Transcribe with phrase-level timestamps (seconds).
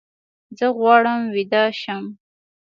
[0.57, 2.03] زه غواړم ویده شم